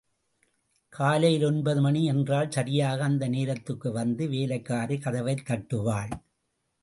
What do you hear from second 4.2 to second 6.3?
வேலைக்காரி கதவைத் தட்டுவாள்.